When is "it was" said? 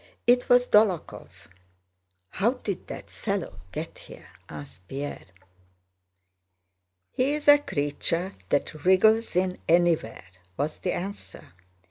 0.25-0.67